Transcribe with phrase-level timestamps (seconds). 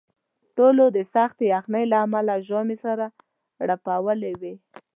[0.57, 3.05] ټولو د سختې یخنۍ له لاسه ژامې سره
[3.57, 4.53] کړپولې وې.